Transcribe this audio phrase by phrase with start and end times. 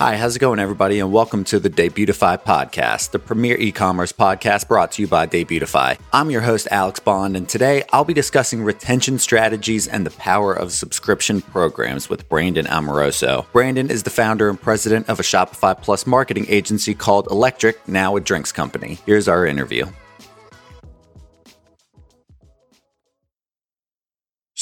[0.00, 1.00] Hi, how's it going, everybody?
[1.00, 5.26] And welcome to the Debutify podcast, the premier e commerce podcast brought to you by
[5.26, 5.98] Debutify.
[6.12, 10.54] I'm your host, Alex Bond, and today I'll be discussing retention strategies and the power
[10.54, 13.44] of subscription programs with Brandon Amoroso.
[13.52, 18.14] Brandon is the founder and president of a Shopify Plus marketing agency called Electric, now
[18.14, 19.00] a drinks company.
[19.04, 19.84] Here's our interview.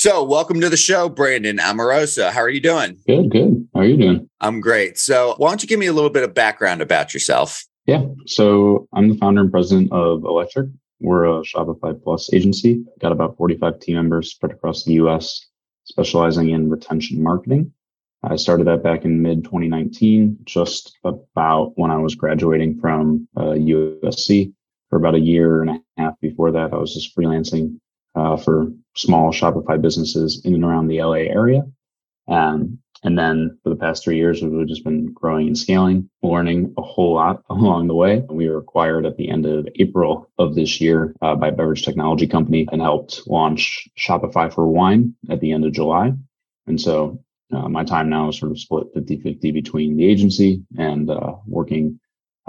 [0.06, 2.30] So, welcome to the show, Brandon Amoroso.
[2.30, 2.96] How are you doing?
[3.08, 3.68] Good, good.
[3.74, 4.30] How are you doing?
[4.40, 4.98] I'm great.
[4.98, 7.64] So, why don't you give me a little bit of background about yourself?
[7.86, 8.04] Yeah.
[8.24, 10.68] So, I'm the founder and president of Electric.
[11.00, 12.84] We're a Shopify Plus agency.
[13.00, 15.44] Got about 45 team members spread across the US,
[15.82, 17.72] specializing in retention marketing.
[18.22, 23.56] I started that back in mid 2019, just about when I was graduating from uh,
[23.58, 24.52] USC.
[24.88, 27.80] For about a year and a half before that, I was just freelancing
[28.14, 31.62] uh, for small Shopify businesses in and around the LA area.
[32.28, 36.74] Um, and then for the past three years, we've just been growing and scaling, learning
[36.76, 38.24] a whole lot along the way.
[38.28, 42.26] We were acquired at the end of April of this year uh, by beverage technology
[42.26, 46.12] company and helped launch Shopify for wine at the end of July.
[46.66, 50.64] And so uh, my time now is sort of split 50 50 between the agency
[50.76, 52.00] and uh, working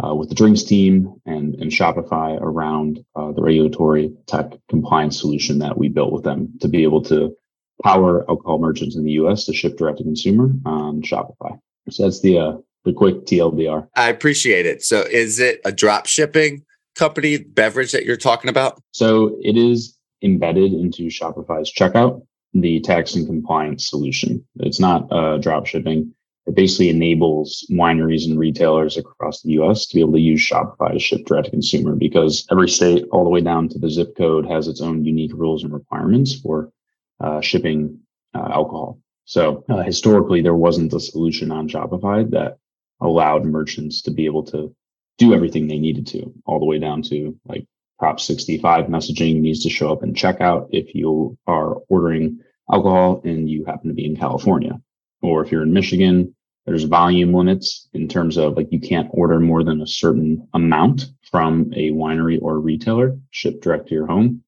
[0.04, 5.60] uh, with the drinks team and, and Shopify around uh, the regulatory tech compliance solution
[5.60, 7.36] that we built with them to be able to
[7.84, 11.60] power alcohol merchants in the US to ship direct to consumer on Shopify.
[11.90, 13.88] So that's the uh, the quick TLDR.
[13.96, 14.84] I appreciate it.
[14.84, 16.64] So is it a drop shipping
[16.96, 18.82] company beverage that you're talking about?
[18.92, 24.46] So it is embedded into Shopify's checkout, the tax and compliance solution.
[24.58, 26.14] It's not uh, drop shipping.
[26.48, 30.94] It basically enables wineries and retailers across the US to be able to use Shopify
[30.94, 34.16] to ship direct to consumer because every state, all the way down to the zip
[34.16, 36.72] code, has its own unique rules and requirements for
[37.20, 38.00] uh, shipping
[38.34, 39.00] uh, alcohol.
[39.26, 42.60] So uh, historically, there wasn't a solution on Shopify that
[43.02, 44.74] allowed merchants to be able to
[45.18, 47.66] do everything they needed to, all the way down to like
[48.00, 52.40] Prop 65 messaging needs to show up in checkout if you are ordering
[52.72, 54.80] alcohol and you happen to be in California.
[55.22, 56.36] Or if you're in Michigan,
[56.68, 61.08] there's volume limits in terms of like you can't order more than a certain amount
[61.32, 64.44] from a winery or retailer shipped direct to your home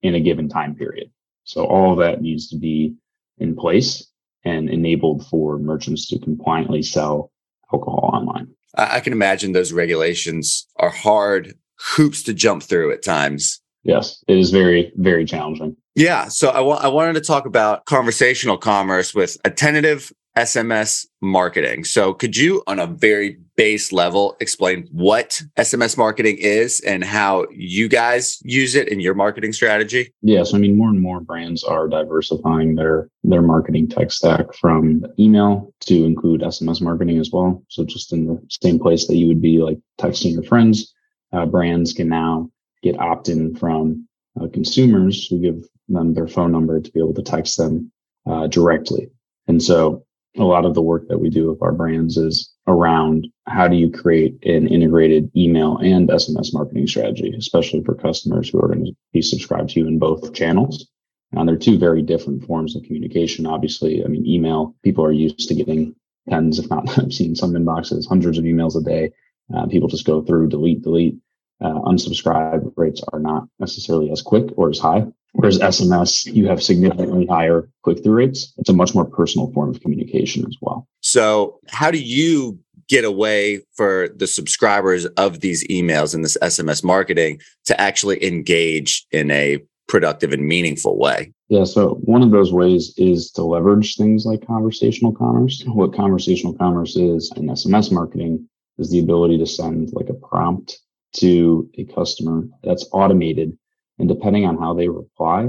[0.00, 1.10] in a given time period.
[1.42, 2.94] So all of that needs to be
[3.38, 4.06] in place
[4.44, 7.32] and enabled for merchants to compliantly sell
[7.72, 8.48] alcohol online.
[8.76, 13.60] I can imagine those regulations are hard hoops to jump through at times.
[13.82, 15.76] Yes, it is very, very challenging.
[15.94, 16.28] Yeah.
[16.28, 21.84] So I, wa- I wanted to talk about conversational commerce with Attentive SMS marketing.
[21.84, 27.46] So, could you, on a very base level, explain what SMS marketing is and how
[27.52, 30.12] you guys use it in your marketing strategy?
[30.22, 35.06] Yes, I mean more and more brands are diversifying their their marketing tech stack from
[35.18, 37.62] email to include SMS marketing as well.
[37.68, 40.92] So, just in the same place that you would be like texting your friends,
[41.32, 42.50] uh, brands can now
[42.82, 44.08] get opt in from
[44.40, 47.92] uh, consumers who give them their phone number to be able to text them
[48.26, 49.10] uh, directly.
[49.46, 50.03] And so
[50.36, 53.76] a lot of the work that we do with our brands is around how do
[53.76, 58.86] you create an integrated email and SMS marketing strategy, especially for customers who are going
[58.86, 60.88] to be subscribed to you in both channels.
[61.32, 63.46] And they're two very different forms of communication.
[63.46, 65.94] Obviously, I mean, email, people are used to getting
[66.28, 69.12] tens, if not, I've seen some inboxes, hundreds of emails a day.
[69.54, 71.16] Uh, people just go through, delete, delete.
[71.60, 75.06] Uh, unsubscribe rates are not necessarily as quick or as high.
[75.34, 78.52] Whereas SMS, you have significantly higher click through rates.
[78.56, 80.86] It's a much more personal form of communication as well.
[81.00, 86.84] So, how do you get away for the subscribers of these emails and this SMS
[86.84, 89.58] marketing to actually engage in a
[89.88, 91.32] productive and meaningful way?
[91.48, 95.62] Yeah, so one of those ways is to leverage things like conversational commerce.
[95.66, 100.78] What conversational commerce is in SMS marketing is the ability to send like a prompt
[101.14, 103.56] to a customer that's automated
[103.98, 105.44] and depending on how they reply,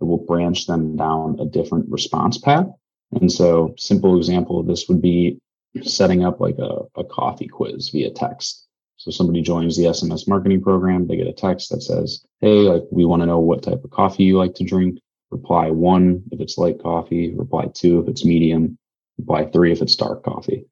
[0.00, 2.66] it will branch them down a different response path.
[3.12, 5.38] And so simple example of this would be
[5.82, 8.66] setting up like a, a coffee quiz via text.
[8.98, 12.82] So somebody joins the SMS marketing program, they get a text that says, Hey, like
[12.90, 14.98] we want to know what type of coffee you like to drink.
[15.30, 18.78] Reply one if it's light coffee, reply two if it's medium,
[19.18, 20.66] reply three if it's dark coffee.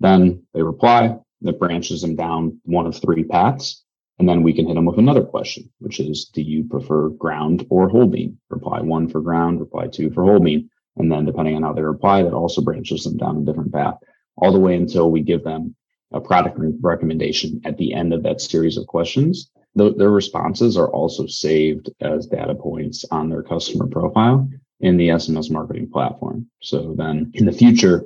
[0.00, 3.83] Then they reply, that branches them down one of three paths.
[4.18, 7.66] And then we can hit them with another question, which is, do you prefer ground
[7.68, 8.38] or whole bean?
[8.48, 10.70] Reply one for ground, reply two for whole bean.
[10.96, 13.96] And then depending on how they reply, that also branches them down a different path
[14.36, 15.74] all the way until we give them
[16.12, 19.50] a product recommendation at the end of that series of questions.
[19.74, 25.50] their responses are also saved as data points on their customer profile in the SMS
[25.50, 26.48] marketing platform.
[26.62, 28.04] So then in the future,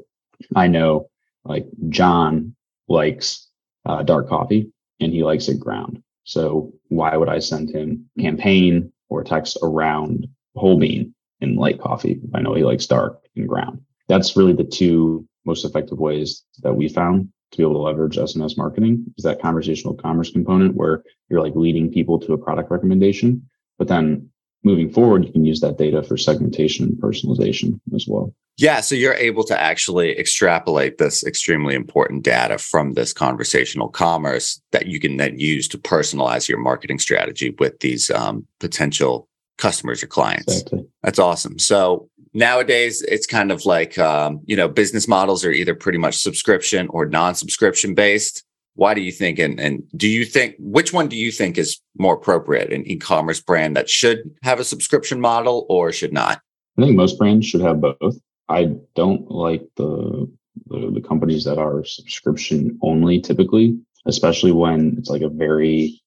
[0.57, 1.11] I know
[1.45, 2.55] like John
[2.89, 3.49] likes
[3.85, 6.03] uh, dark coffee and he likes it ground.
[6.25, 12.21] So why would I send him campaign or text around whole bean and light coffee?
[12.35, 13.81] I know he likes dark and ground.
[14.09, 18.17] That's really the two most effective ways that we found to be able to leverage
[18.17, 22.71] SMS marketing is that conversational commerce component where you're like leading people to a product
[22.71, 23.49] recommendation.
[23.79, 24.29] But then
[24.65, 28.35] moving forward, you can use that data for segmentation and personalization as well.
[28.59, 28.81] Yeah.
[28.81, 34.87] So you're able to actually extrapolate this extremely important data from this conversational commerce that
[34.87, 39.29] you can then use to personalize your marketing strategy with these um, potential
[39.59, 40.63] customers or clients.
[40.63, 40.87] Exactly.
[41.05, 41.59] That's awesome.
[41.61, 46.17] So nowadays it's kind of like, um, you know, business models are either pretty much
[46.17, 48.45] subscription or non subscription based.
[48.75, 51.81] Why do you think, and, and do you think, which one do you think is
[51.97, 52.73] more appropriate?
[52.73, 56.41] An e commerce brand that should have a subscription model or should not?
[56.77, 58.19] I think most brands should have both.
[58.49, 60.31] I don't like the,
[60.67, 66.01] the, the companies that are subscription only typically, especially when it's like a very,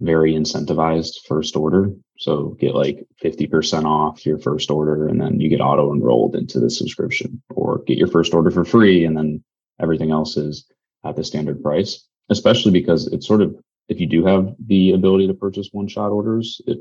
[0.00, 1.90] very incentivized first order.
[2.18, 6.60] So get like 50% off your first order and then you get auto enrolled into
[6.60, 9.44] the subscription or get your first order for free and then
[9.80, 10.66] everything else is
[11.04, 13.56] at the standard price especially because it's sort of
[13.88, 16.78] if you do have the ability to purchase one shot orders, it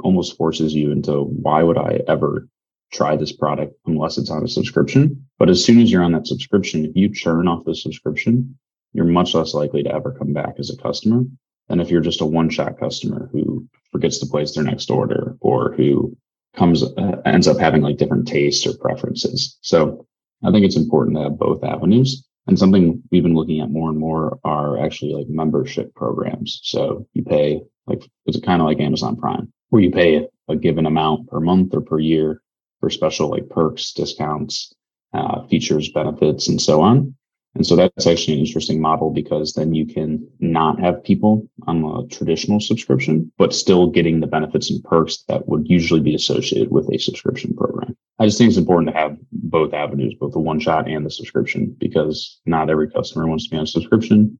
[0.00, 2.48] almost forces you into why would I ever
[2.92, 5.26] try this product unless it's on a subscription?
[5.38, 8.58] But as soon as you're on that subscription, if you churn off the subscription,
[8.92, 11.22] you're much less likely to ever come back as a customer
[11.68, 15.36] than if you're just a one shot customer who forgets to place their next order
[15.40, 16.16] or who
[16.56, 19.58] comes uh, ends up having like different tastes or preferences.
[19.60, 20.06] So
[20.44, 22.24] I think it's important to have both avenues.
[22.46, 26.60] And something we've been looking at more and more are actually like membership programs.
[26.64, 30.86] So you pay like, it's kind of like Amazon Prime, where you pay a given
[30.86, 32.42] amount per month or per year
[32.80, 34.72] for special like perks, discounts,
[35.12, 37.14] uh, features, benefits, and so on.
[37.54, 41.82] And so that's actually an interesting model because then you can not have people on
[41.82, 46.70] a traditional subscription, but still getting the benefits and perks that would usually be associated
[46.70, 47.96] with a subscription program.
[48.20, 51.10] I just think it's important to have both avenues, both the one shot and the
[51.10, 54.38] subscription, because not every customer wants to be on a subscription.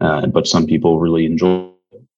[0.00, 1.70] Uh, but some people really enjoy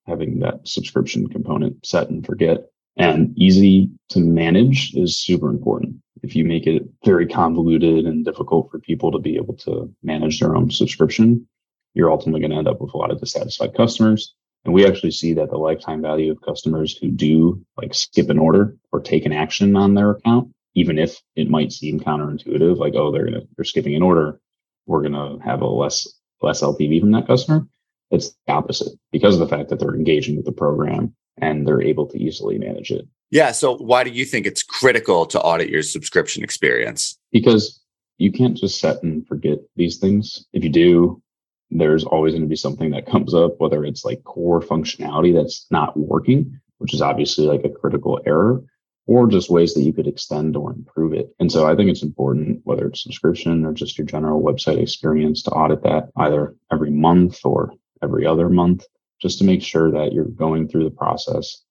[0.07, 2.67] having that subscription component set and forget.
[2.97, 5.97] And easy to manage is super important.
[6.23, 10.41] If you make it very convoluted and difficult for people to be able to manage
[10.41, 11.47] their own subscription,
[11.95, 14.35] you're ultimately going to end up with a lot of dissatisfied customers.
[14.65, 18.39] And we actually see that the lifetime value of customers who do like skip an
[18.39, 22.95] order or take an action on their account even if it might seem counterintuitive, like,
[22.95, 24.41] oh, they're gonna they're skipping an order,
[24.87, 26.09] we're gonna have a less
[26.41, 27.67] less LTV from that customer.
[28.11, 31.83] It's the opposite because of the fact that they're engaging with the program and they're
[31.83, 33.07] able to easily manage it.
[33.31, 33.53] Yeah.
[33.53, 37.19] So why do you think it's critical to audit your subscription experience?
[37.33, 37.81] Because
[38.19, 40.45] you can't just set and forget these things.
[40.53, 41.23] If you do,
[41.71, 45.67] there's always going to be something that comes up, whether it's like core functionality that's
[45.71, 48.63] not working, which is obviously like a critical error,
[49.07, 51.35] or just ways that you could extend or improve it.
[51.41, 55.43] And so I think it's important, whether it's subscription or just your general website experience,
[55.45, 58.85] to audit that either every month or every other month,
[59.23, 61.63] just to make sure that you're going through the process,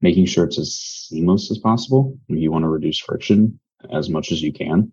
[0.00, 2.18] making sure it's as seamless as possible.
[2.28, 3.60] You want to reduce friction
[3.92, 4.90] as much as you can.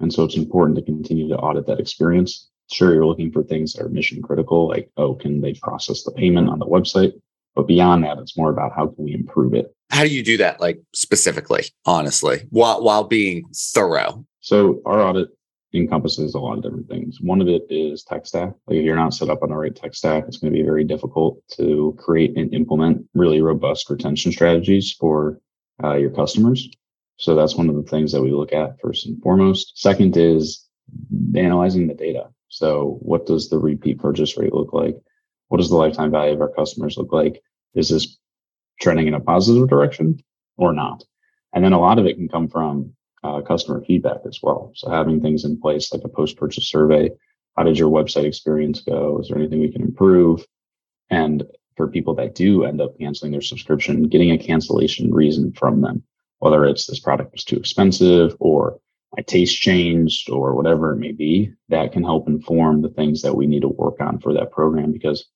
[0.00, 2.48] And so it's important to continue to audit that experience.
[2.72, 6.12] Sure, you're looking for things that are mission critical, like, oh, can they process the
[6.12, 7.12] payment on the website?
[7.54, 10.36] But beyond that, it's more about how can we improve it how do you do
[10.36, 15.28] that like specifically honestly while while being thorough so our audit
[15.72, 17.20] encompasses a lot of different things.
[17.20, 18.52] One of it is tech stack.
[18.66, 20.64] Like if you're not set up on the right tech stack it's going to be
[20.64, 25.40] very difficult to create and implement really robust retention strategies for
[25.82, 26.68] uh, your customers.
[27.16, 29.72] So that's one of the things that we look at first and foremost.
[29.76, 30.66] Second is
[31.36, 32.28] analyzing the data.
[32.48, 34.96] So what does the repeat purchase rate look like?
[35.48, 37.42] What does the lifetime value of our customers look like?
[37.74, 38.18] Is this
[38.80, 40.18] trending in a positive direction
[40.56, 41.04] or not.
[41.54, 44.72] And then a lot of it can come from uh, customer feedback as well.
[44.74, 47.10] So having things in place like a post purchase survey.
[47.56, 49.18] How did your website experience go?
[49.18, 50.46] Is there anything we can improve?
[51.10, 51.44] And
[51.76, 56.02] for people that do end up canceling their subscription, getting a cancellation reason from them,
[56.38, 58.78] whether it's this product was too expensive or
[59.16, 63.34] my taste changed or whatever it may be, that can help inform the things that
[63.34, 64.92] we need to work on for that program.
[64.92, 65.26] Because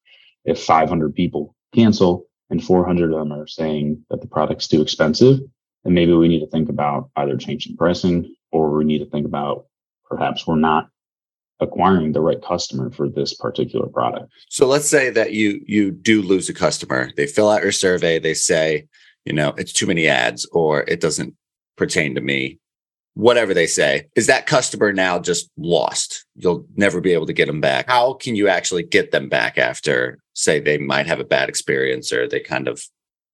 [0.45, 5.41] if 500 people cancel, and 400 of them are saying that the product's too expensive,
[5.85, 9.27] then maybe we need to think about either changing pricing or we need to think
[9.27, 9.67] about
[10.05, 10.89] perhaps we're not
[11.61, 14.33] acquiring the right customer for this particular product.
[14.49, 17.11] So let's say that you you do lose a customer.
[17.17, 18.87] They fill out your survey, they say,
[19.25, 21.35] you know, it's too many ads or it doesn't
[21.77, 22.59] pertain to me.
[23.15, 26.27] whatever they say, is that customer now just lost?
[26.35, 27.89] You'll never be able to get them back.
[27.89, 32.13] How can you actually get them back after, say, they might have a bad experience
[32.13, 32.83] or they kind of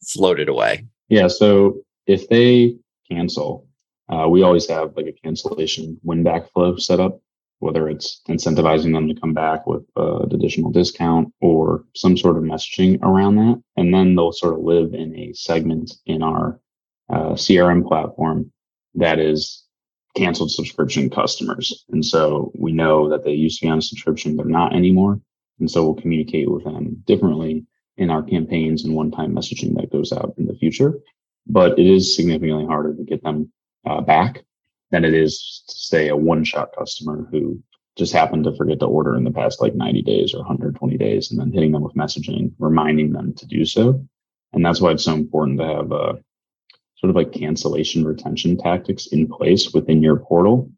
[0.06, 0.86] floated away?
[1.08, 1.28] Yeah.
[1.28, 1.80] So
[2.10, 2.76] if they
[3.08, 3.68] cancel,
[4.08, 7.20] uh, we always have like a cancellation win back flow set up,
[7.60, 12.36] whether it's incentivizing them to come back with uh, an additional discount or some sort
[12.36, 13.62] of messaging around that.
[13.76, 16.60] And then they'll sort of live in a segment in our
[17.08, 18.50] uh, CRM platform
[18.94, 19.64] that is
[20.16, 21.84] canceled subscription customers.
[21.90, 25.20] And so we know that they used to be on a subscription, they're not anymore.
[25.60, 29.92] And so we'll communicate with them differently in our campaigns and one time messaging that
[29.92, 30.94] goes out in the future.
[31.50, 33.52] But it is significantly harder to get them
[33.84, 34.44] uh, back
[34.92, 37.60] than it is to say a one shot customer who
[37.96, 41.30] just happened to forget to order in the past like 90 days or 120 days
[41.30, 44.06] and then hitting them with messaging, reminding them to do so.
[44.52, 46.22] And that's why it's so important to have a
[46.96, 50.70] sort of like cancellation retention tactics in place within your portal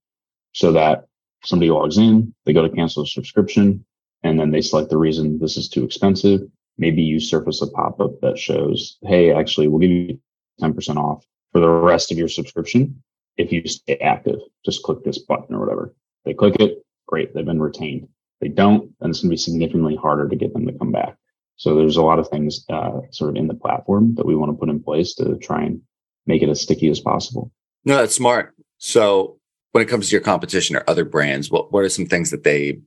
[0.52, 1.06] so that
[1.44, 3.84] somebody logs in, they go to cancel a subscription,
[4.22, 6.40] and then they select the reason this is too expensive.
[6.78, 10.18] Maybe you surface a pop up that shows, hey, actually, we'll give you
[10.60, 13.02] 10% off for the rest of your subscription
[13.36, 14.38] if you stay active.
[14.64, 15.94] Just click this button or whatever.
[16.24, 18.08] They click it, great, they've been retained.
[18.40, 21.16] They don't, then it's going to be significantly harder to get them to come back.
[21.56, 24.50] So there's a lot of things uh, sort of in the platform that we want
[24.50, 25.80] to put in place to try and
[26.26, 27.52] make it as sticky as possible.
[27.84, 28.54] No, that's smart.
[28.78, 29.38] So
[29.72, 32.42] when it comes to your competition or other brands, what, what are some things that
[32.42, 32.80] they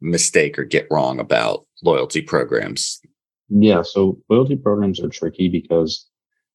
[0.00, 3.00] mistake or get wrong about loyalty programs?
[3.48, 6.06] Yeah, so loyalty programs are tricky because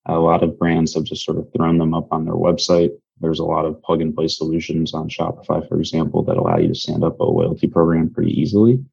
[0.06, 2.92] a lot of brands have just sort of thrown them up on their website.
[3.20, 6.68] There's a lot of plug and play solutions on Shopify, for example, that allow you
[6.68, 8.84] to stand up a loyalty program pretty easily.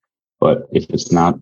[0.40, 1.38] But if it's not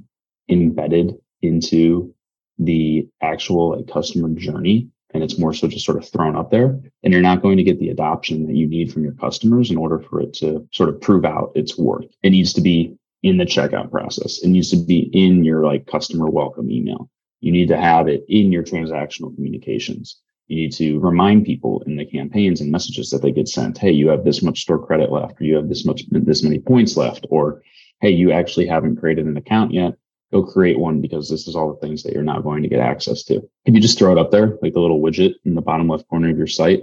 [0.49, 2.15] embedded into
[2.59, 6.79] the actual like, customer journey, and it's more so just sort of thrown up there
[7.03, 9.77] and you're not going to get the adoption that you need from your customers in
[9.77, 13.37] order for it to sort of prove out its worth it needs to be in
[13.37, 17.69] the checkout process it needs to be in your like customer welcome email you need
[17.69, 22.61] to have it in your transactional communications you need to remind people in the campaigns
[22.61, 25.45] and messages that they get sent hey you have this much store credit left or
[25.45, 27.63] you have this much this many points left or
[28.01, 29.95] hey you actually haven't created an account yet
[30.33, 32.81] go create one because this is all the things that you're not going to get
[32.81, 33.37] access to.
[33.65, 36.09] If you just throw it up there, like the little widget in the bottom left
[36.09, 36.83] corner of your site,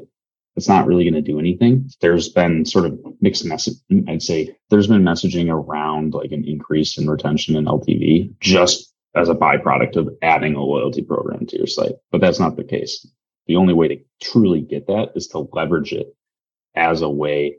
[0.56, 1.90] it's not really going to do anything.
[2.02, 3.76] There's been sort of mixed message.
[4.08, 9.30] I'd say there's been messaging around like an increase in retention and LTV just as
[9.30, 11.94] a byproduct of adding a loyalty program to your site.
[12.12, 13.08] But that's not the case.
[13.48, 16.16] The only way to truly get that is to leverage it
[16.76, 17.58] as a way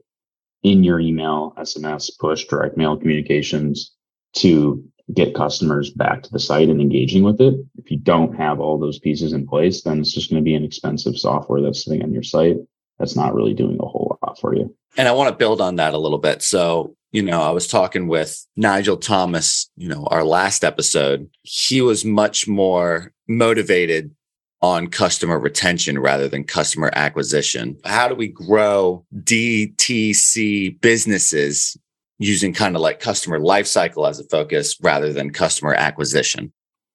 [0.63, 3.93] in your email, SMS, push, direct mail communications
[4.35, 7.55] to get customers back to the site and engaging with it.
[7.79, 10.55] If you don't have all those pieces in place, then it's just going to be
[10.55, 12.57] an expensive software that's sitting on your site
[12.99, 14.75] that's not really doing a whole lot for you.
[14.97, 16.43] And I want to build on that a little bit.
[16.43, 21.29] So, you know, I was talking with Nigel Thomas, you know, our last episode.
[21.43, 24.15] He was much more motivated
[24.61, 27.79] on customer retention rather than customer acquisition.
[27.85, 31.77] How do we grow DTC businesses
[32.19, 36.53] using kind of like customer lifecycle as a focus rather than customer acquisition?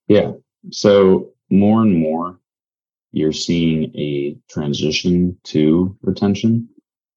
[0.07, 0.33] Yeah.
[0.71, 2.37] So more and more
[3.11, 6.67] you're seeing a transition to retention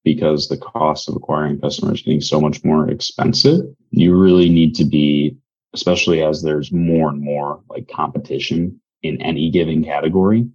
[0.06, 3.62] because the cost of acquiring customers getting so much more expensive.
[3.90, 5.36] You really need to be,
[5.74, 10.48] especially as there's more and more like competition in any given category,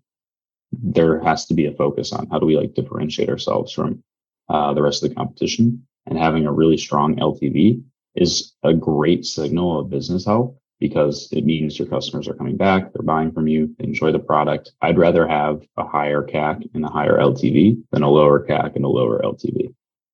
[0.72, 4.02] there has to be a focus on how do we like differentiate ourselves from
[4.48, 7.84] uh, the rest of the competition and having a really strong LTV
[8.16, 12.92] is a great signal of business health because it means your customers are coming back,
[12.92, 14.72] they're buying from you, they enjoy the product.
[14.82, 18.84] I'd rather have a higher CAC and a higher LTV than a lower CAC and
[18.84, 19.74] a lower LTV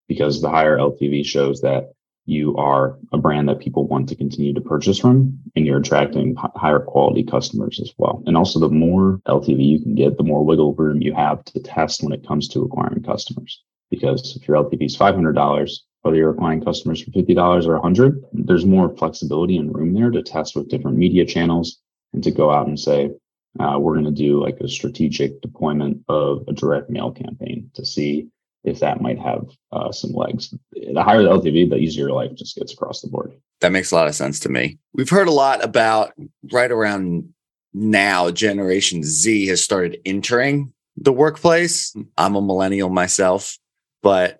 [0.09, 1.93] because the higher LTV shows that
[2.25, 6.36] you are a brand that people want to continue to purchase from and you're attracting
[6.36, 8.21] higher quality customers as well.
[8.25, 11.62] And also the more LTV you can get, the more wiggle room you have to
[11.62, 13.63] test when it comes to acquiring customers.
[13.89, 18.65] Because if your LTV is $500, whether you're acquiring customers for $50 or 100 there's
[18.65, 21.81] more flexibility and room there to test with different media channels
[22.13, 23.11] and to go out and say,
[23.59, 27.85] uh, we're going to do like a strategic deployment of a direct mail campaign to
[27.85, 28.29] see
[28.63, 30.53] if that might have uh, some legs.
[30.71, 33.33] The higher the LTV, the easier life just gets across the board.
[33.59, 34.77] That makes a lot of sense to me.
[34.93, 36.13] We've heard a lot about
[36.53, 37.33] right around
[37.73, 41.93] now, Generation Z has started entering the workplace.
[42.17, 43.57] I'm a millennial myself
[44.01, 44.39] but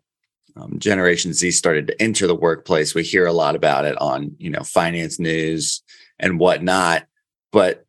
[0.58, 2.96] um, Generation Z started to enter the workplace.
[2.96, 5.82] We hear a lot about it on, you know, finance news
[6.20, 7.06] and whatnot,
[7.52, 7.86] but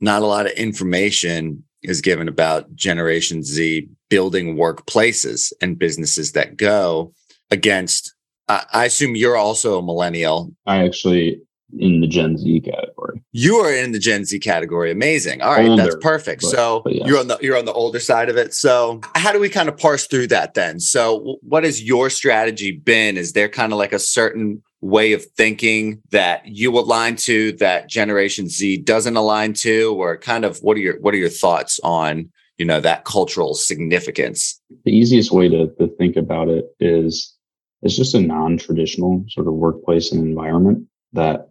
[0.00, 6.56] not a lot of information is given about Generation Z building workplaces and businesses that
[6.56, 7.12] go
[7.50, 8.14] against.
[8.48, 10.52] I, I assume you're also a millennial.
[10.66, 11.40] I actually
[11.78, 13.01] in the Gen Z category.
[13.34, 14.90] You are in the Gen Z category.
[14.90, 15.40] Amazing.
[15.40, 16.42] All right, older, that's perfect.
[16.42, 18.52] But, so but you're on the you're on the older side of it.
[18.52, 20.80] So how do we kind of parse through that then?
[20.80, 23.16] So what has your strategy been?
[23.16, 27.88] Is there kind of like a certain way of thinking that you align to that
[27.88, 31.80] Generation Z doesn't align to, or kind of what are your what are your thoughts
[31.82, 34.60] on you know that cultural significance?
[34.84, 37.34] The easiest way to, to think about it is
[37.80, 41.48] it's just a non-traditional sort of workplace and environment that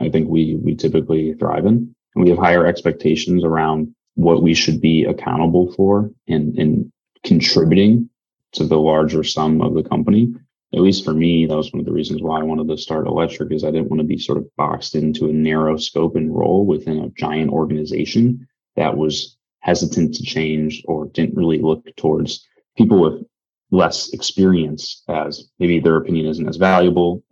[0.00, 1.94] I think we we typically thrive in.
[2.14, 8.10] And we have higher expectations around what we should be accountable for and, and contributing
[8.52, 10.34] to the larger sum of the company.
[10.74, 13.06] At least for me, that was one of the reasons why I wanted to start
[13.06, 16.34] Electric is I didn't want to be sort of boxed into a narrow scope and
[16.34, 22.46] role within a giant organization that was hesitant to change or didn't really look towards
[22.76, 23.24] people with
[23.70, 27.22] less experience as maybe their opinion isn't as valuable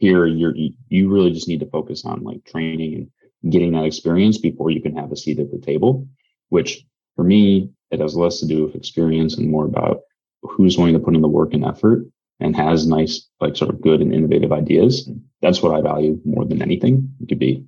[0.00, 3.08] here you're you really just need to focus on like training
[3.42, 6.06] and getting that experience before you can have a seat at the table
[6.48, 10.00] which for me it has less to do with experience and more about
[10.42, 12.04] who's willing to put in the work and effort
[12.40, 15.10] and has nice like sort of good and innovative ideas.
[15.42, 17.14] That's what i value more than anything.
[17.20, 17.64] It could be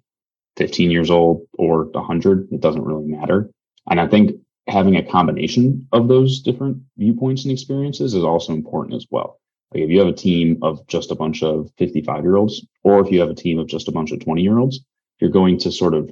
[0.56, 3.50] 15 years old or 100 it doesn't really matter.
[3.90, 4.32] And i think
[4.68, 9.40] having a combination of those different viewpoints and experiences is also important as well
[9.74, 13.00] like if you have a team of just a bunch of 55 year olds, or
[13.00, 14.80] if you have a team of just a bunch of 20 year olds,
[15.18, 16.10] you're going to sort of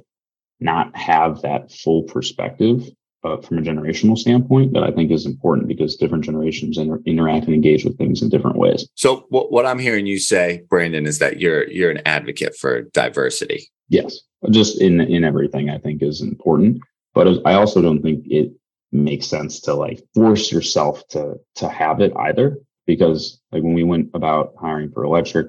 [0.59, 2.89] not have that full perspective
[3.23, 7.45] uh, from a generational standpoint that I think is important because different generations inter- interact
[7.45, 8.87] and engage with things in different ways.
[8.95, 12.81] So what, what I'm hearing you say, Brandon, is that you're you're an advocate for
[12.81, 13.69] diversity.
[13.89, 16.81] Yes, just in in everything I think is important,
[17.13, 18.53] but I also don't think it
[18.91, 22.57] makes sense to like force yourself to to have it either
[22.95, 25.47] because like when we went about hiring for electric,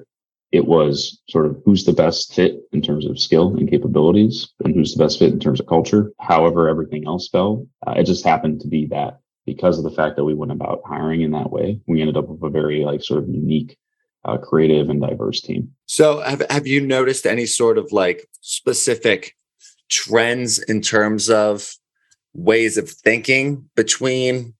[0.53, 4.73] it was sort of who's the best fit in terms of skill and capabilities and
[4.73, 6.11] who's the best fit in terms of culture.
[6.19, 7.67] However, everything else fell.
[7.85, 10.81] Uh, it just happened to be that because of the fact that we went about
[10.85, 13.77] hiring in that way, we ended up with a very like sort of unique,
[14.23, 15.69] uh, creative and diverse team.
[15.85, 19.35] So have, have you noticed any sort of like specific
[19.89, 21.73] trends in terms of
[22.33, 24.53] ways of thinking between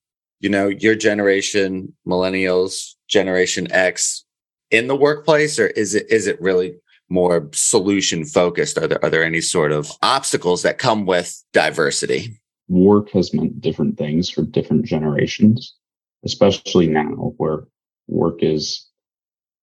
[0.43, 4.25] you know, your generation, millennials, generation X
[4.71, 6.75] in the workplace, or is it is it really
[7.09, 8.77] more solution focused?
[8.77, 12.41] Are there are there any sort of obstacles that come with diversity?
[12.67, 15.75] Work has meant different things for different generations,
[16.25, 17.63] especially now where
[18.07, 18.85] work is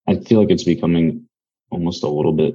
[0.09, 1.29] I feel like it's becoming
[1.71, 2.55] almost a little bit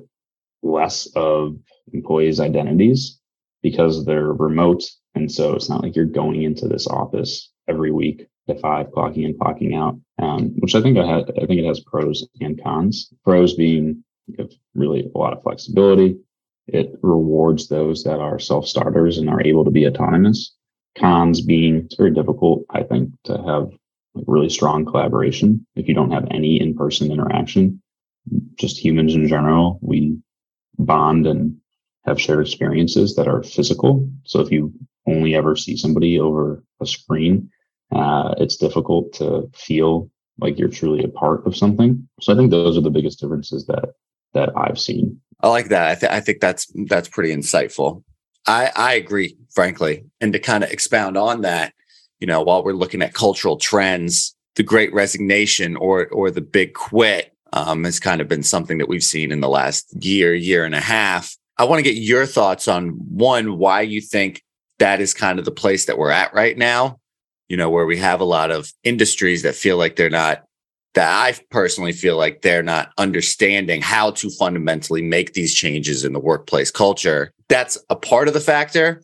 [0.63, 1.57] less of
[1.93, 3.19] employees' identities
[3.61, 4.83] because they're remote.
[5.13, 9.25] And so it's not like you're going into this office every week at five, clocking
[9.25, 12.61] in, clocking out, um, which I think I, had, I think it has pros and
[12.61, 13.11] cons.
[13.23, 16.17] Pros being you have really a lot of flexibility.
[16.67, 20.55] It rewards those that are self starters and are able to be autonomous.
[20.97, 23.69] Cons being it's very difficult, I think, to have
[24.15, 27.81] like really strong collaboration if you don't have any in person interaction.
[28.55, 30.17] Just humans in general, we
[30.79, 31.57] bond and
[32.05, 34.09] have shared experiences that are physical.
[34.23, 34.73] So if you
[35.05, 37.51] only ever see somebody over a screen,
[37.95, 42.07] uh, it's difficult to feel like you're truly a part of something.
[42.19, 43.93] So I think those are the biggest differences that
[44.33, 45.21] that I've seen.
[45.41, 45.91] I like that.
[45.91, 48.03] I, th- I think that's that's pretty insightful.
[48.45, 50.03] I I agree, frankly.
[50.19, 51.73] And to kind of expound on that,
[52.19, 56.73] you know, while we're looking at cultural trends, the Great Resignation or or the Big
[56.73, 60.65] Quit um, has kind of been something that we've seen in the last year, year
[60.65, 61.35] and a half.
[61.57, 64.43] I want to get your thoughts on one, why you think
[64.79, 66.99] that is kind of the place that we're at right now,
[67.49, 70.43] you know, where we have a lot of industries that feel like they're not,
[70.93, 76.13] that I personally feel like they're not understanding how to fundamentally make these changes in
[76.13, 77.31] the workplace culture.
[77.49, 79.01] That's a part of the factor.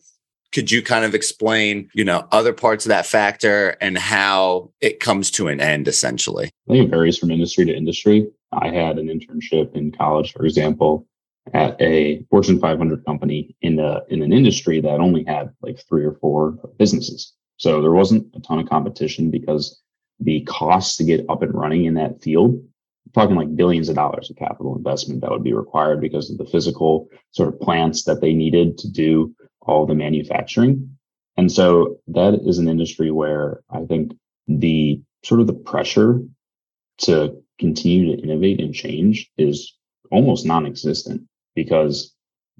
[0.52, 5.00] Could you kind of explain, you know, other parts of that factor and how it
[5.00, 6.50] comes to an end essentially?
[6.68, 8.28] I think it varies from industry to industry.
[8.52, 11.06] I had an internship in college, for example,
[11.54, 16.04] at a Fortune 500 company in a in an industry that only had like three
[16.04, 17.32] or four businesses.
[17.62, 19.80] So there wasn't a ton of competition because
[20.18, 22.60] the costs to get up and running in that field,
[23.14, 26.44] talking like billions of dollars of capital investment that would be required because of the
[26.44, 30.98] physical sort of plants that they needed to do all the manufacturing.
[31.36, 34.10] And so that is an industry where I think
[34.48, 36.20] the sort of the pressure
[37.02, 39.72] to continue to innovate and change is
[40.10, 41.22] almost non-existent
[41.54, 42.11] because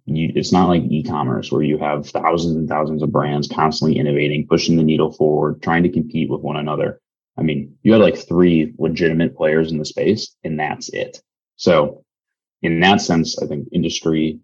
[0.07, 4.47] you, it's not like e-commerce where you have thousands and thousands of brands constantly innovating,
[4.47, 7.01] pushing the needle forward, trying to compete with one another.
[7.37, 11.23] I mean, you had like three legitimate players in the space, and that's it.
[11.57, 12.05] So,
[12.63, 14.41] in that sense, I think industry,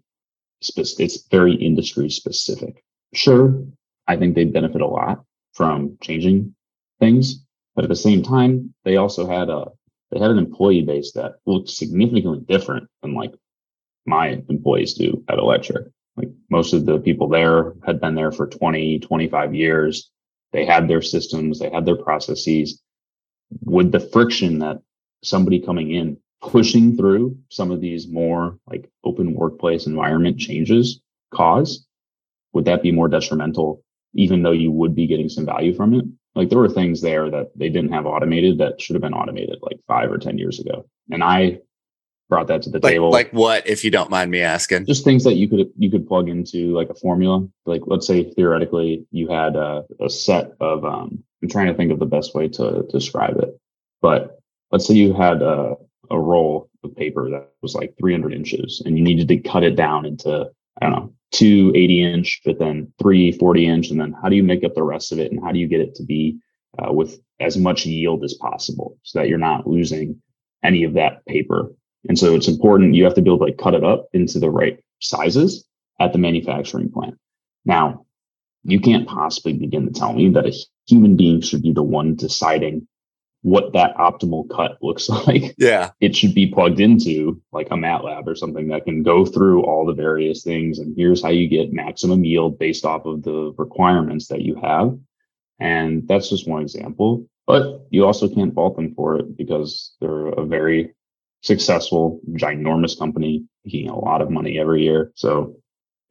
[0.61, 2.83] it's very industry specific.
[3.13, 3.63] Sure,
[4.07, 6.55] I think they benefit a lot from changing
[6.99, 7.45] things,
[7.75, 9.67] but at the same time, they also had a
[10.11, 13.33] they had an employee base that looked significantly different than like
[14.05, 15.87] my employees do at Electric.
[16.15, 20.11] Like most of the people there had been there for 20, 25 years.
[20.51, 22.81] They had their systems, they had their processes.
[23.63, 24.81] Would the friction that
[25.23, 31.01] somebody coming in pushing through some of these more like open workplace environment changes
[31.33, 31.85] cause?
[32.53, 33.83] Would that be more detrimental,
[34.13, 36.05] even though you would be getting some value from it?
[36.35, 39.59] Like there were things there that they didn't have automated that should have been automated
[39.61, 40.85] like five or 10 years ago.
[41.11, 41.59] And I
[42.29, 43.09] brought that to the like, table.
[43.09, 44.85] Like what, if you don't mind me asking?
[44.85, 47.45] Just things that you could you could plug into like a formula.
[47.65, 51.91] Like let's say theoretically you had a, a set of um, I'm trying to think
[51.91, 53.59] of the best way to, describe it,
[54.01, 54.39] but
[54.71, 55.75] let's say you had a,
[56.11, 59.75] a roll of paper that was like 300 inches and you needed to cut it
[59.75, 60.49] down into
[60.81, 64.35] I don't know two 80 inch, but then three 40 inch, and then how do
[64.35, 66.37] you make up the rest of it and how do you get it to be
[66.77, 70.21] uh, with as much yield as possible so that you're not losing
[70.63, 71.71] any of that paper
[72.07, 74.39] and so it's important you have to be able to like cut it up into
[74.39, 75.65] the right sizes
[75.99, 77.17] at the manufacturing plant.
[77.65, 78.05] Now,
[78.63, 80.53] you can't possibly begin to tell me that a
[80.87, 82.87] human being should be the one deciding
[83.41, 85.55] what that optimal cut looks like.
[85.57, 85.91] Yeah.
[85.99, 89.85] It should be plugged into like a MATLAB or something that can go through all
[89.85, 90.79] the various things.
[90.79, 94.97] And here's how you get maximum yield based off of the requirements that you have.
[95.59, 97.27] And that's just one example.
[97.47, 100.93] But you also can't fault them for it because they're a very
[101.41, 105.11] successful, ginormous company, making a lot of money every year.
[105.15, 105.55] So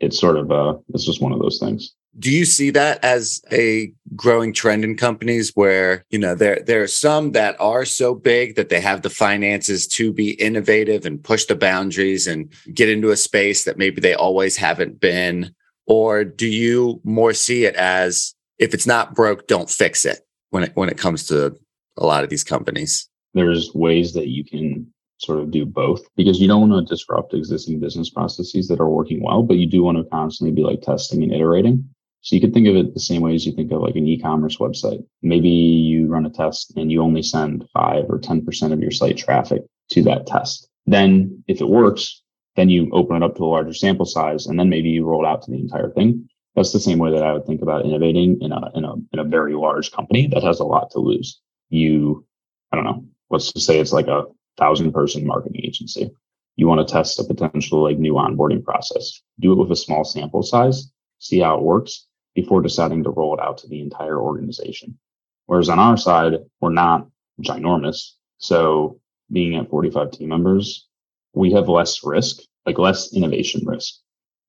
[0.00, 1.94] it's sort of uh it's just one of those things.
[2.18, 6.82] Do you see that as a growing trend in companies where, you know, there there
[6.82, 11.22] are some that are so big that they have the finances to be innovative and
[11.22, 15.54] push the boundaries and get into a space that maybe they always haven't been?
[15.86, 20.64] Or do you more see it as if it's not broke, don't fix it when
[20.64, 21.56] it when it comes to
[21.96, 23.08] a lot of these companies?
[23.34, 27.34] There's ways that you can sort of do both because you don't want to disrupt
[27.34, 30.80] existing business processes that are working well, but you do want to constantly be like
[30.80, 31.88] testing and iterating.
[32.20, 34.06] So you could think of it the same way as you think of like an
[34.06, 35.04] e-commerce website.
[35.22, 39.16] Maybe you run a test and you only send five or 10% of your site
[39.16, 40.68] traffic to that test.
[40.86, 42.22] Then if it works,
[42.56, 45.24] then you open it up to a larger sample size and then maybe you roll
[45.24, 46.28] it out to the entire thing.
[46.56, 49.18] That's the same way that I would think about innovating in a, in a, in
[49.20, 51.40] a very large company that has a lot to lose.
[51.70, 52.26] You,
[52.72, 54.24] I don't know, let's just say it's like a
[54.58, 56.10] thousand person marketing agency.
[56.56, 59.22] You want to test a potential like new onboarding process.
[59.40, 63.34] Do it with a small sample size, see how it works before deciding to roll
[63.34, 64.98] it out to the entire organization.
[65.46, 67.08] Whereas on our side, we're not
[67.42, 68.12] ginormous.
[68.38, 70.88] So being at 45 team members,
[71.32, 73.94] we have less risk, like less innovation risk.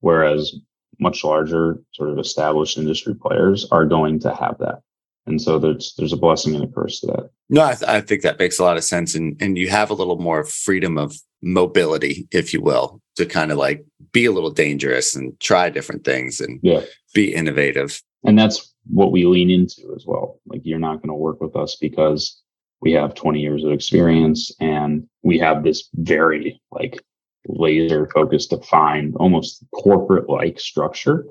[0.00, 0.54] Whereas
[0.98, 4.80] much larger sort of established industry players are going to have that.
[5.30, 7.30] And so there's there's a blessing and a curse to that.
[7.48, 9.90] No, I, th- I think that makes a lot of sense, and and you have
[9.90, 14.32] a little more freedom of mobility, if you will, to kind of like be a
[14.32, 16.82] little dangerous and try different things and yeah.
[17.14, 18.02] be innovative.
[18.24, 20.38] And that's what we lean into as well.
[20.46, 22.42] Like you're not going to work with us because
[22.80, 27.02] we have 20 years of experience and we have this very like
[27.46, 31.24] laser focused defined almost corporate like structure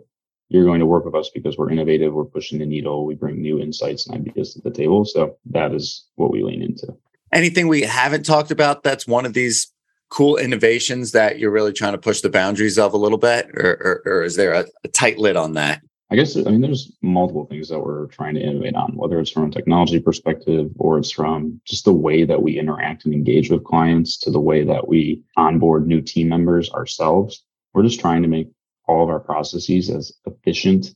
[0.49, 3.41] you're going to work with us because we're innovative, we're pushing the needle, we bring
[3.41, 5.05] new insights and ideas to the table.
[5.05, 6.87] So that is what we lean into.
[7.31, 9.71] Anything we haven't talked about that's one of these
[10.09, 14.01] cool innovations that you're really trying to push the boundaries of a little bit, or,
[14.05, 15.81] or, or is there a, a tight lid on that?
[16.11, 19.29] I guess I mean there's multiple things that we're trying to innovate on, whether it's
[19.29, 23.51] from a technology perspective or it's from just the way that we interact and engage
[23.51, 27.43] with clients to the way that we onboard new team members ourselves.
[27.75, 28.47] We're just trying to make
[28.89, 30.87] all of our processes as efficient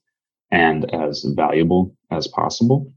[0.51, 2.91] and as valuable as possible.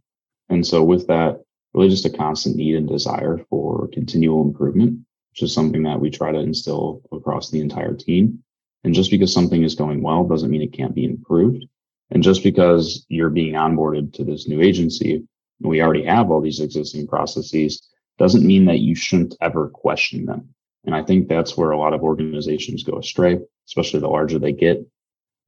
[0.48, 1.42] And so with that,
[1.74, 6.10] really just a constant need and desire for continual improvement, which is something that we
[6.10, 8.42] try to instill across the entire team.
[8.84, 11.66] And just because something is going well doesn't mean it can't be improved.
[12.10, 15.26] And just because you're being onboarded to this new agency,
[15.60, 17.86] we already have all these existing processes,
[18.18, 20.54] doesn't mean that you shouldn't ever question them.
[20.86, 24.52] And I think that's where a lot of organizations go astray, especially the larger they
[24.52, 24.78] get.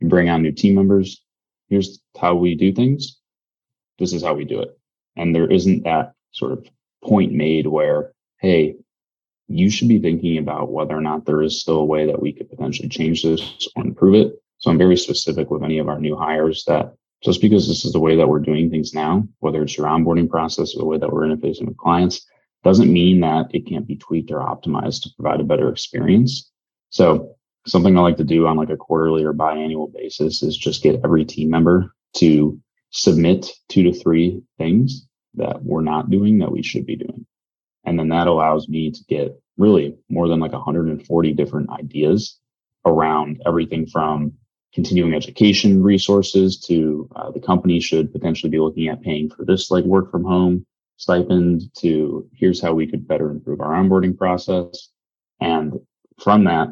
[0.00, 1.22] You bring on new team members.
[1.68, 3.18] Here's how we do things.
[3.98, 4.78] This is how we do it.
[5.16, 6.66] And there isn't that sort of
[7.04, 8.76] point made where, hey,
[9.48, 12.32] you should be thinking about whether or not there is still a way that we
[12.32, 14.42] could potentially change this or improve it.
[14.58, 17.92] So I'm very specific with any of our new hires that just because this is
[17.92, 20.98] the way that we're doing things now, whether it's your onboarding process or the way
[20.98, 22.26] that we're interfacing with clients,
[22.68, 26.50] doesn't mean that it can't be tweaked or optimized to provide a better experience.
[26.90, 27.34] So
[27.66, 31.00] something I like to do on like a quarterly or biannual basis is just get
[31.02, 36.62] every team member to submit two to three things that we're not doing that we
[36.62, 37.24] should be doing.
[37.86, 42.38] And then that allows me to get really more than like 140 different ideas
[42.84, 44.34] around everything from
[44.74, 49.70] continuing education resources to uh, the company should potentially be looking at paying for this
[49.70, 50.66] like work from home
[50.98, 54.90] stipend to here's how we could better improve our onboarding process.
[55.40, 55.74] And
[56.20, 56.68] from that,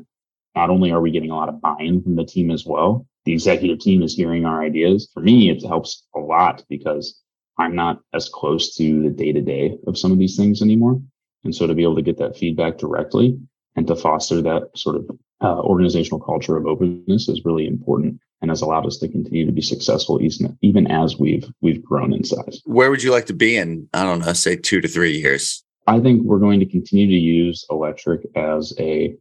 [0.54, 3.32] not only are we getting a lot of buy-in from the team as well, the
[3.32, 5.08] executive team is hearing our ideas.
[5.14, 7.20] For me, it helps a lot because
[7.58, 11.00] I'm not as close to the day to day of some of these things anymore.
[11.44, 13.38] And so to be able to get that feedback directly
[13.76, 15.10] and to foster that sort of
[15.42, 19.52] uh, organizational culture of openness is really important and has allowed us to continue to
[19.52, 22.60] be successful even, even as we've we've grown in size.
[22.64, 25.62] Where would you like to be in I don't know, say 2 to 3 years?
[25.86, 29.16] I think we're going to continue to use electric as a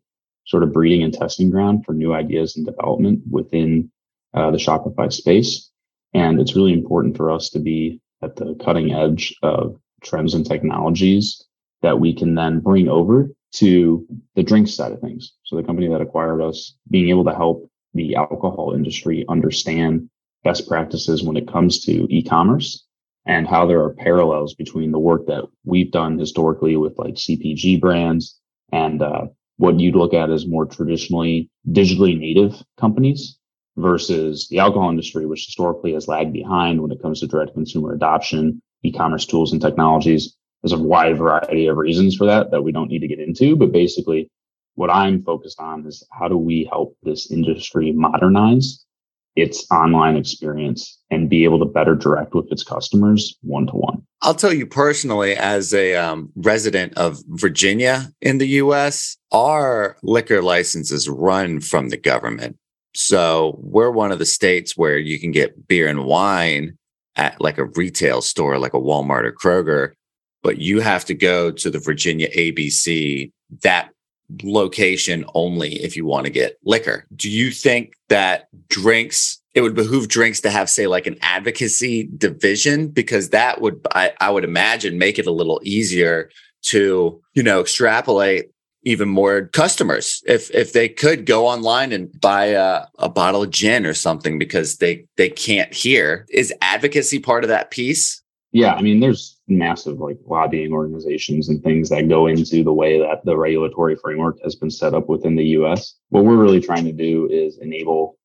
[0.47, 3.91] sort of breeding and testing ground for new ideas and development within
[4.33, 5.69] uh, the Shopify space.
[6.13, 10.45] And it's really important for us to be at the cutting edge of trends and
[10.45, 11.43] technologies
[11.81, 15.33] that we can then bring over to the drinks side of things.
[15.43, 20.09] So the company that acquired us being able to help the alcohol industry understand
[20.43, 22.85] best practices when it comes to e-commerce
[23.25, 27.81] and how there are parallels between the work that we've done historically with like CPG
[27.81, 28.39] brands
[28.71, 29.25] and uh,
[29.57, 33.39] what you'd look at as more traditionally digitally native companies
[33.77, 37.93] versus the alcohol industry, which historically has lagged behind when it comes to direct consumer
[37.93, 40.35] adoption, e-commerce tools and technologies.
[40.61, 43.55] There's a wide variety of reasons for that that we don't need to get into,
[43.55, 44.29] but basically
[44.75, 48.85] what I'm focused on is how do we help this industry modernize
[49.35, 54.01] its online experience and be able to better direct with its customers one to one.
[54.21, 60.41] I'll tell you personally, as a um, resident of Virginia in the US, our liquor
[60.41, 62.57] licenses run from the government.
[62.95, 66.77] So we're one of the states where you can get beer and wine
[67.17, 69.91] at like a retail store, like a Walmart or Kroger,
[70.43, 73.31] but you have to go to the Virginia ABC,
[73.63, 73.89] that
[74.43, 77.05] location only if you want to get liquor.
[77.15, 82.09] Do you think that drinks, it would behoove drinks to have, say, like an advocacy
[82.17, 82.87] division?
[82.87, 86.29] Because that would, I, I would imagine, make it a little easier
[86.63, 88.49] to, you know, extrapolate
[88.85, 93.49] even more customers if if they could go online and buy a, a bottle of
[93.49, 98.21] gin or something because they they can't hear is advocacy part of that piece
[98.55, 102.97] yeah, I mean, there's massive like lobbying organizations and things that go into the way
[102.97, 105.95] that the regulatory framework has been set up within the US.
[106.07, 108.17] What we're really trying to do is enable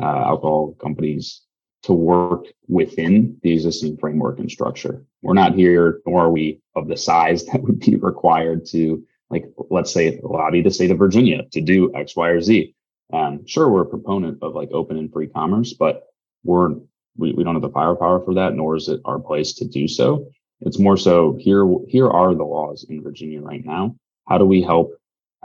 [0.00, 1.42] uh, alcohol companies
[1.82, 5.04] to work within the existing framework and structure.
[5.20, 9.44] We're not here, nor are we of the size that would be required to, like,
[9.68, 12.74] let's say, lobby the state of Virginia to do X, Y, or Z.
[13.12, 16.04] Um, sure, we're a proponent of like open and free commerce, but
[16.44, 16.76] we're
[17.18, 19.88] we, we don't have the firepower for that, nor is it our place to do
[19.88, 20.28] so.
[20.60, 23.96] It's more so here, here are the laws in Virginia right now.
[24.28, 24.92] How do we help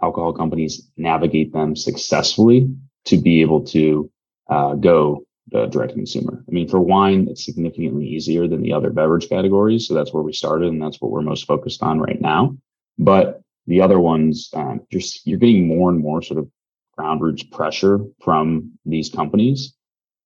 [0.02, 2.74] alcohol companies navigate them successfully
[3.06, 4.10] to be able to
[4.50, 6.44] uh, go uh, direct consumer?
[6.48, 9.88] I mean, for wine, it's significantly easier than the other beverage categories.
[9.88, 12.56] So that's where we started and that's what we're most focused on right now.
[12.98, 16.50] But the other ones, um, just you're getting more and more sort of
[16.98, 19.74] ground roots pressure from these companies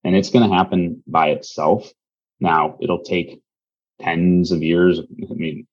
[0.05, 1.91] and it's going to happen by itself.
[2.39, 3.41] Now, it'll take
[3.99, 4.99] tens of years.
[4.99, 5.67] I mean,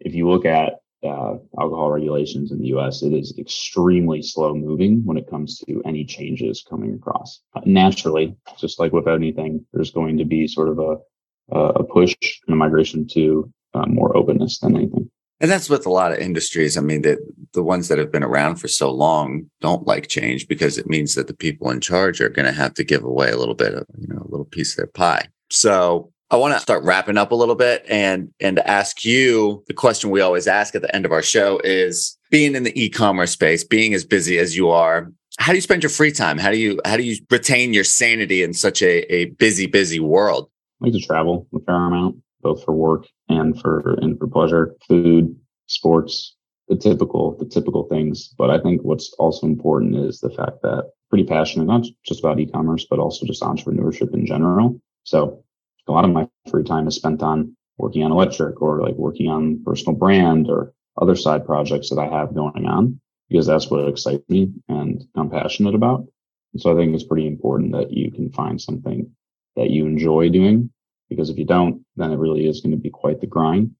[0.00, 5.04] if you look at uh, alcohol regulations in the US, it is extremely slow moving
[5.04, 7.40] when it comes to any changes coming across.
[7.54, 12.16] Uh, naturally, just like with anything, there's going to be sort of a, a push
[12.46, 15.08] and a migration to uh, more openness than anything.
[15.40, 16.76] And that's with a lot of industries.
[16.76, 17.18] I mean, the,
[17.54, 21.14] the ones that have been around for so long don't like change because it means
[21.14, 23.74] that the people in charge are going to have to give away a little bit
[23.74, 25.28] of, you know, a little piece of their pie.
[25.48, 29.74] So I want to start wrapping up a little bit and, and ask you the
[29.74, 33.32] question we always ask at the end of our show is being in the e-commerce
[33.32, 36.36] space, being as busy as you are, how do you spend your free time?
[36.36, 40.00] How do you, how do you retain your sanity in such a, a busy, busy
[40.00, 40.50] world?
[40.82, 44.76] I like to travel a fair amount both for work and for and for pleasure,
[44.86, 46.36] food, sports,
[46.68, 48.28] the typical the typical things.
[48.36, 52.38] But I think what's also important is the fact that pretty passionate not just about
[52.38, 54.80] e-commerce but also just entrepreneurship in general.
[55.04, 55.44] So
[55.88, 59.28] a lot of my free time is spent on working on electric or like working
[59.28, 63.88] on personal brand or other side projects that I have going on because that's what
[63.88, 66.06] excites me and I'm passionate about.
[66.52, 69.10] And so I think it's pretty important that you can find something
[69.56, 70.70] that you enjoy doing
[71.10, 73.72] because if you don't, then it really is going to be quite the grind.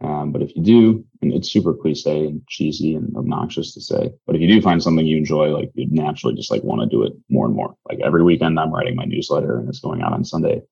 [0.00, 4.10] Um, but if you do, and it's super cliche and cheesy and obnoxious to say,
[4.26, 6.94] but if you do find something you enjoy, like you'd naturally just like want to
[6.94, 7.74] do it more and more.
[7.88, 10.62] Like every weekend, I'm writing my newsletter and it's going out on Sunday.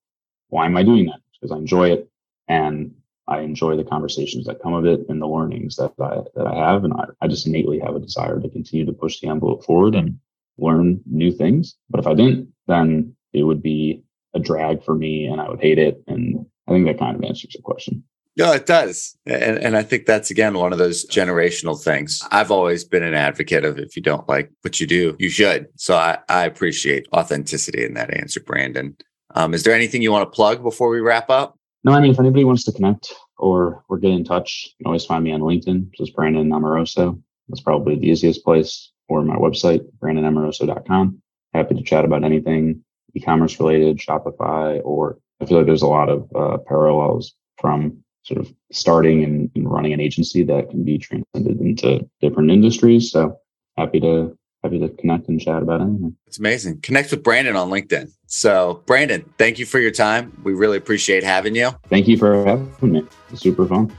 [0.48, 1.20] Why am I doing that?
[1.32, 2.10] Because I enjoy it
[2.48, 2.94] and
[3.28, 6.54] I enjoy the conversations that come of it and the learnings that I that I
[6.54, 9.64] have, and I, I just innately have a desire to continue to push the envelope
[9.64, 10.18] forward and
[10.58, 11.76] learn new things.
[11.88, 14.02] But if I didn't, then it would be
[14.34, 16.02] a drag for me, and I would hate it.
[16.06, 18.04] And I think that kind of answers your question.
[18.36, 19.16] No, it does.
[19.26, 22.22] And, and I think that's again one of those generational things.
[22.30, 25.66] I've always been an advocate of if you don't like what you do, you should.
[25.76, 28.96] So I, I appreciate authenticity in that answer, Brandon.
[29.34, 31.58] Um, is there anything you want to plug before we wrap up?
[31.84, 34.86] No, I mean, if anybody wants to connect or or get in touch, you can
[34.86, 37.20] always find me on LinkedIn, just Brandon Amoroso.
[37.48, 41.20] That's probably the easiest place, or my website, brandonamoroso.com.
[41.52, 42.82] Happy to chat about anything
[43.14, 48.40] e-commerce related, Shopify, or I feel like there's a lot of uh, parallels from sort
[48.40, 53.10] of starting and, and running an agency that can be transcended into different industries.
[53.10, 53.36] So
[53.76, 56.16] happy to happy to connect and chat about anything.
[56.26, 56.80] It's amazing.
[56.82, 58.12] Connect with Brandon on LinkedIn.
[58.26, 60.40] So, Brandon, thank you for your time.
[60.44, 61.70] We really appreciate having you.
[61.88, 63.06] Thank you for having me.
[63.34, 63.92] super fun.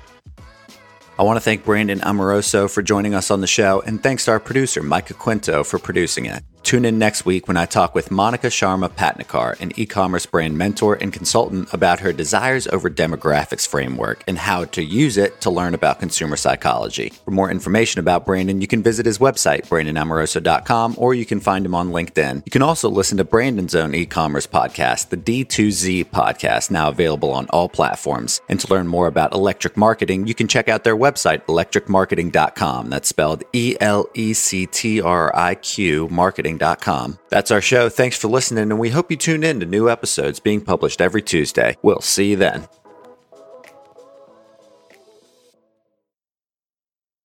[1.19, 4.32] I want to thank Brandon Amoroso for joining us on the show, and thanks to
[4.32, 6.43] our producer, Micah Quinto, for producing it.
[6.63, 10.58] Tune in next week when I talk with Monica Sharma Patnakar, an e commerce brand
[10.58, 15.49] mentor and consultant, about her desires over demographics framework and how to use it to
[15.49, 17.12] learn about consumer psychology.
[17.26, 21.65] For more information about Brandon, you can visit his website, brandonamoroso.com, or you can find
[21.65, 22.43] him on LinkedIn.
[22.45, 27.32] You can also listen to Brandon's own e commerce podcast, the D2C podcast, now available
[27.32, 28.39] on all platforms.
[28.47, 32.89] And to learn more about Electriq marketing, you can check out their website, electriqmarketing.com.
[32.89, 37.19] That's spelled E L E C T R I Q marketing marketing.com.
[37.29, 37.89] That's our show.
[37.89, 41.21] Thanks for listening, and we hope you tune in to new episodes being published every
[41.21, 41.77] Tuesday.
[41.81, 42.67] We'll see you then.